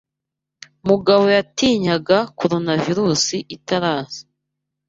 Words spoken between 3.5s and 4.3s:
itaraza.